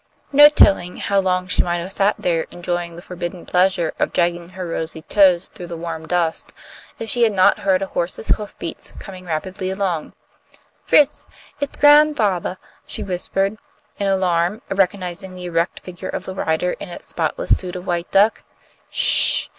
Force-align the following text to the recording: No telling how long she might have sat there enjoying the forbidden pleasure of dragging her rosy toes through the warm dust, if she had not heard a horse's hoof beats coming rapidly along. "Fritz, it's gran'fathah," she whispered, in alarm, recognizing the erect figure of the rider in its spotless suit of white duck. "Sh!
No 0.31 0.49
telling 0.49 0.97
how 0.97 1.19
long 1.19 1.45
she 1.47 1.61
might 1.61 1.77
have 1.77 1.93
sat 1.93 2.15
there 2.17 2.47
enjoying 2.49 2.95
the 2.95 3.03
forbidden 3.03 3.45
pleasure 3.45 3.93
of 3.99 4.11
dragging 4.13 4.49
her 4.49 4.65
rosy 4.65 5.03
toes 5.03 5.45
through 5.53 5.67
the 5.67 5.77
warm 5.77 6.07
dust, 6.07 6.51
if 6.97 7.07
she 7.07 7.21
had 7.21 7.33
not 7.33 7.59
heard 7.59 7.83
a 7.83 7.85
horse's 7.85 8.29
hoof 8.29 8.57
beats 8.57 8.93
coming 8.97 9.25
rapidly 9.25 9.69
along. 9.69 10.13
"Fritz, 10.83 11.27
it's 11.59 11.77
gran'fathah," 11.77 12.57
she 12.87 13.03
whispered, 13.03 13.59
in 13.99 14.07
alarm, 14.07 14.63
recognizing 14.71 15.35
the 15.35 15.45
erect 15.45 15.81
figure 15.81 16.09
of 16.09 16.25
the 16.25 16.33
rider 16.33 16.71
in 16.79 16.89
its 16.89 17.09
spotless 17.09 17.55
suit 17.55 17.75
of 17.75 17.85
white 17.85 18.09
duck. 18.09 18.41
"Sh! 18.89 19.49